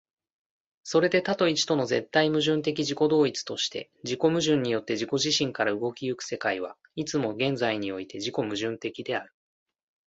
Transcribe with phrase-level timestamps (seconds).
[0.81, 9.31] それで多と一との絶対矛盾的自己同一として、自己矛盾によって自己自身から動き行く世界は、いつも現在において自己矛盾的である。